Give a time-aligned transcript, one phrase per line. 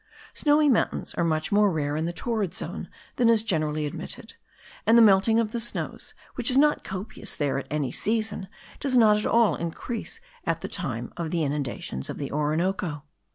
[0.33, 4.33] Snowy mountains are much more rare in the torrid zone than is generally admitted;
[4.83, 8.47] and the melting of the snows, which is not copious there at any season,
[8.79, 13.03] does not at all increase at the time of the inundations of the Orinoco.